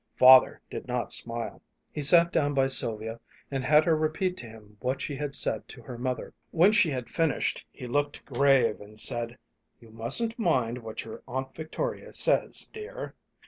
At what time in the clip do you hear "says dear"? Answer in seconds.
12.13-13.13